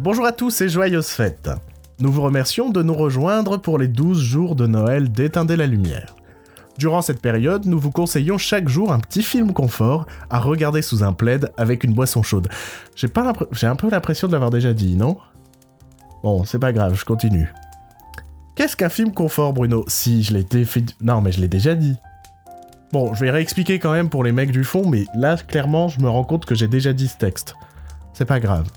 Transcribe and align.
Bonjour 0.00 0.26
à 0.26 0.30
tous 0.32 0.60
et 0.60 0.68
joyeuses 0.68 1.08
fêtes. 1.08 1.50
Nous 1.98 2.12
vous 2.12 2.22
remercions 2.22 2.70
de 2.70 2.84
nous 2.84 2.94
rejoindre 2.94 3.56
pour 3.56 3.78
les 3.78 3.88
12 3.88 4.22
jours 4.22 4.54
de 4.54 4.68
Noël 4.68 5.10
d'Éteindre 5.10 5.56
la 5.56 5.66
lumière. 5.66 6.14
Durant 6.78 7.02
cette 7.02 7.20
période, 7.20 7.66
nous 7.66 7.80
vous 7.80 7.90
conseillons 7.90 8.38
chaque 8.38 8.68
jour 8.68 8.92
un 8.92 9.00
petit 9.00 9.24
film 9.24 9.52
confort 9.52 10.06
à 10.30 10.38
regarder 10.38 10.82
sous 10.82 11.02
un 11.02 11.12
plaid 11.12 11.50
avec 11.56 11.82
une 11.82 11.94
boisson 11.94 12.22
chaude. 12.22 12.48
J'ai 12.94 13.08
un 13.66 13.74
peu 13.74 13.90
l'impression 13.90 14.28
de 14.28 14.32
l'avoir 14.32 14.52
déjà 14.52 14.72
dit, 14.72 14.94
non? 14.94 15.16
Bon, 16.22 16.44
c'est 16.44 16.60
pas 16.60 16.72
grave, 16.72 16.94
je 16.94 17.04
continue. 17.04 17.52
Qu'est-ce 18.54 18.76
qu'un 18.76 18.90
film 18.90 19.12
confort, 19.12 19.52
Bruno? 19.52 19.84
Si, 19.88 20.22
je 20.22 20.32
l'ai 20.32 20.64
fait... 20.64 20.84
Non, 21.00 21.20
mais 21.20 21.32
je 21.32 21.40
l'ai 21.40 21.48
déjà 21.48 21.74
dit. 21.74 21.96
Bon, 22.92 23.14
je 23.14 23.24
vais 23.24 23.32
réexpliquer 23.32 23.80
quand 23.80 23.92
même 23.92 24.10
pour 24.10 24.22
les 24.22 24.30
mecs 24.30 24.52
du 24.52 24.62
fond, 24.62 24.88
mais 24.88 25.06
là, 25.16 25.36
clairement, 25.36 25.88
je 25.88 25.98
me 26.00 26.08
rends 26.08 26.24
compte 26.24 26.46
que 26.46 26.54
j'ai 26.54 26.68
déjà 26.68 26.92
dit 26.92 27.08
ce 27.08 27.16
texte. 27.16 27.56
C'est 28.12 28.26
pas 28.26 28.38
grave. 28.38 28.68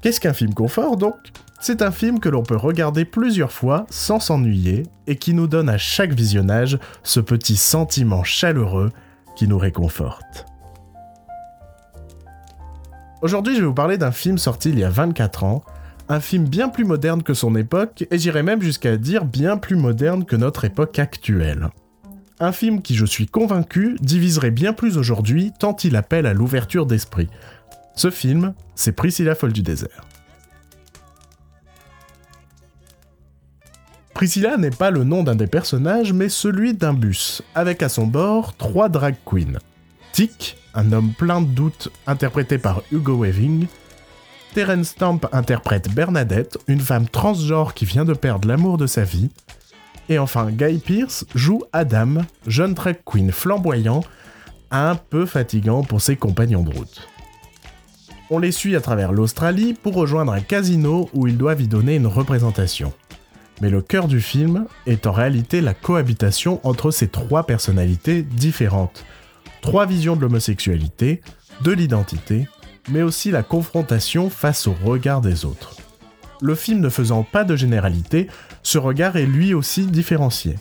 Qu'est-ce 0.00 0.20
qu'un 0.20 0.32
film 0.32 0.54
confort, 0.54 0.96
donc? 0.96 1.16
C'est 1.60 1.82
un 1.82 1.90
film 1.90 2.20
que 2.20 2.28
l'on 2.28 2.44
peut 2.44 2.56
regarder 2.56 3.04
plusieurs 3.04 3.50
fois 3.50 3.84
sans 3.90 4.20
s'ennuyer 4.20 4.84
et 5.08 5.16
qui 5.16 5.34
nous 5.34 5.48
donne 5.48 5.68
à 5.68 5.76
chaque 5.78 6.12
visionnage 6.12 6.78
ce 7.02 7.18
petit 7.18 7.56
sentiment 7.56 8.22
chaleureux 8.22 8.92
qui 9.34 9.48
nous 9.48 9.58
réconforte. 9.58 10.46
Aujourd'hui, 13.22 13.56
je 13.56 13.60
vais 13.60 13.66
vous 13.66 13.74
parler 13.74 13.98
d'un 13.98 14.12
film 14.12 14.38
sorti 14.38 14.70
il 14.70 14.78
y 14.78 14.84
a 14.84 14.90
24 14.90 15.42
ans, 15.42 15.64
un 16.08 16.20
film 16.20 16.44
bien 16.44 16.68
plus 16.68 16.84
moderne 16.84 17.24
que 17.24 17.34
son 17.34 17.56
époque, 17.56 18.06
et 18.12 18.18
j'irais 18.18 18.44
même 18.44 18.62
jusqu'à 18.62 18.96
dire 18.96 19.24
bien 19.24 19.56
plus 19.56 19.74
moderne 19.74 20.24
que 20.24 20.36
notre 20.36 20.64
époque 20.64 21.00
actuelle. 21.00 21.70
Un 22.38 22.52
film 22.52 22.82
qui, 22.82 22.94
je 22.94 23.04
suis 23.04 23.26
convaincu, 23.26 23.96
diviserait 24.00 24.52
bien 24.52 24.72
plus 24.72 24.96
aujourd'hui 24.96 25.52
tant 25.58 25.74
il 25.82 25.96
appelle 25.96 26.26
à 26.26 26.34
l'ouverture 26.34 26.86
d'esprit. 26.86 27.28
Ce 27.98 28.12
film, 28.12 28.54
c'est 28.76 28.92
Priscilla 28.92 29.34
Folle 29.34 29.52
du 29.52 29.62
désert. 29.62 30.06
Priscilla 34.14 34.56
n'est 34.56 34.70
pas 34.70 34.92
le 34.92 35.02
nom 35.02 35.24
d'un 35.24 35.34
des 35.34 35.48
personnages, 35.48 36.12
mais 36.12 36.28
celui 36.28 36.74
d'un 36.74 36.94
bus, 36.94 37.42
avec 37.56 37.82
à 37.82 37.88
son 37.88 38.06
bord 38.06 38.56
trois 38.56 38.88
drag 38.88 39.16
queens. 39.24 39.58
Tic, 40.12 40.56
un 40.74 40.92
homme 40.92 41.12
plein 41.12 41.40
de 41.40 41.48
doutes 41.48 41.90
interprété 42.06 42.56
par 42.56 42.82
Hugo 42.92 43.20
Weaving. 43.24 43.66
Terence 44.54 44.90
Stamp 44.90 45.22
interprète 45.32 45.92
Bernadette, 45.92 46.56
une 46.68 46.80
femme 46.80 47.08
transgenre 47.08 47.74
qui 47.74 47.84
vient 47.84 48.04
de 48.04 48.14
perdre 48.14 48.46
l'amour 48.46 48.78
de 48.78 48.86
sa 48.86 49.02
vie. 49.02 49.30
Et 50.08 50.20
enfin, 50.20 50.52
Guy 50.52 50.78
Pearce 50.78 51.24
joue 51.34 51.64
Adam, 51.72 52.18
jeune 52.46 52.74
drag 52.74 53.00
queen 53.04 53.32
flamboyant, 53.32 54.04
un 54.70 54.94
peu 54.94 55.26
fatigant 55.26 55.82
pour 55.82 56.00
ses 56.00 56.14
compagnons 56.14 56.62
de 56.62 56.72
route. 56.72 57.08
On 58.30 58.38
les 58.38 58.52
suit 58.52 58.76
à 58.76 58.82
travers 58.82 59.12
l'Australie 59.12 59.72
pour 59.72 59.94
rejoindre 59.94 60.32
un 60.32 60.40
casino 60.40 61.08
où 61.14 61.26
ils 61.26 61.38
doivent 61.38 61.62
y 61.62 61.68
donner 61.68 61.96
une 61.96 62.06
représentation. 62.06 62.92
Mais 63.62 63.70
le 63.70 63.80
cœur 63.80 64.06
du 64.06 64.20
film 64.20 64.66
est 64.86 65.06
en 65.06 65.12
réalité 65.12 65.62
la 65.62 65.72
cohabitation 65.72 66.60
entre 66.62 66.90
ces 66.90 67.08
trois 67.08 67.44
personnalités 67.44 68.22
différentes. 68.22 69.06
Trois 69.62 69.86
visions 69.86 70.14
de 70.14 70.20
l'homosexualité, 70.20 71.22
de 71.62 71.72
l'identité, 71.72 72.46
mais 72.90 73.02
aussi 73.02 73.30
la 73.30 73.42
confrontation 73.42 74.28
face 74.28 74.66
au 74.66 74.74
regard 74.84 75.22
des 75.22 75.46
autres. 75.46 75.76
Le 76.42 76.54
film 76.54 76.80
ne 76.80 76.90
faisant 76.90 77.22
pas 77.22 77.44
de 77.44 77.56
généralité, 77.56 78.28
ce 78.62 78.76
regard 78.76 79.16
est 79.16 79.26
lui 79.26 79.54
aussi 79.54 79.86
différencié. 79.86 80.56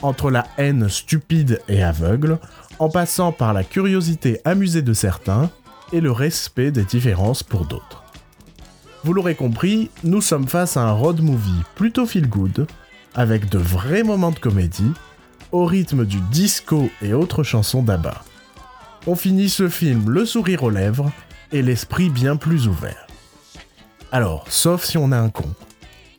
Entre 0.00 0.30
la 0.30 0.46
haine 0.56 0.88
stupide 0.88 1.60
et 1.68 1.82
aveugle, 1.82 2.38
en 2.78 2.88
passant 2.88 3.30
par 3.30 3.52
la 3.52 3.62
curiosité 3.62 4.40
amusée 4.44 4.82
de 4.82 4.94
certains 4.94 5.50
et 5.92 6.00
le 6.00 6.12
respect 6.12 6.70
des 6.70 6.84
différences 6.84 7.42
pour 7.42 7.66
d'autres. 7.66 8.04
Vous 9.04 9.12
l'aurez 9.12 9.34
compris, 9.34 9.90
nous 10.02 10.20
sommes 10.20 10.48
face 10.48 10.76
à 10.76 10.82
un 10.82 10.92
road 10.92 11.20
movie 11.20 11.62
plutôt 11.74 12.06
feel 12.06 12.28
good, 12.28 12.66
avec 13.14 13.48
de 13.50 13.58
vrais 13.58 14.02
moments 14.02 14.32
de 14.32 14.38
comédie, 14.38 14.92
au 15.52 15.66
rythme 15.66 16.04
du 16.04 16.20
disco 16.32 16.88
et 17.02 17.12
autres 17.12 17.42
chansons 17.42 17.82
d'Abba. 17.82 18.24
On 19.06 19.14
finit 19.14 19.50
ce 19.50 19.68
film 19.68 20.10
le 20.10 20.24
sourire 20.24 20.62
aux 20.62 20.70
lèvres 20.70 21.12
et 21.52 21.62
l'esprit 21.62 22.08
bien 22.08 22.36
plus 22.36 22.66
ouvert. 22.66 23.06
Alors, 24.10 24.46
sauf 24.48 24.84
si 24.84 24.96
on 24.96 25.12
a 25.12 25.18
un 25.18 25.28
con. 25.28 25.52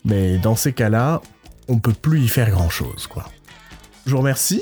Mais 0.05 0.37
dans 0.37 0.55
ces 0.55 0.71
cas-là, 0.71 1.21
on 1.67 1.79
peut 1.79 1.93
plus 1.93 2.21
y 2.21 2.27
faire 2.27 2.51
grand-chose, 2.51 3.07
quoi. 3.07 3.25
Je 4.05 4.11
vous 4.11 4.19
remercie. 4.19 4.61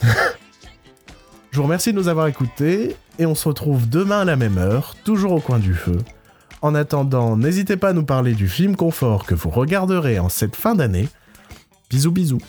Je 1.50 1.56
vous 1.56 1.64
remercie 1.64 1.92
de 1.92 1.98
nous 1.98 2.06
avoir 2.06 2.28
écoutés 2.28 2.96
et 3.20 3.26
on 3.26 3.34
se 3.34 3.46
retrouve 3.46 3.88
demain 3.88 4.22
à 4.22 4.24
la 4.24 4.36
même 4.36 4.56
heure, 4.56 4.94
toujours 5.04 5.32
au 5.32 5.40
coin 5.40 5.58
du 5.58 5.74
feu, 5.74 5.98
en 6.62 6.74
attendant, 6.74 7.36
n'hésitez 7.36 7.76
pas 7.76 7.90
à 7.90 7.92
nous 7.92 8.04
parler 8.04 8.32
du 8.32 8.48
film 8.48 8.76
confort 8.76 9.26
que 9.26 9.34
vous 9.34 9.50
regarderez 9.50 10.18
en 10.18 10.30
cette 10.30 10.56
fin 10.56 10.74
d'année. 10.74 11.08
Bisous 11.90 12.12
bisous. 12.12 12.40